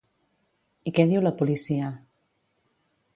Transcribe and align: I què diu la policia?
I 0.91 0.93
què 0.99 1.05
diu 1.11 1.23
la 1.27 1.33
policia? 1.43 1.91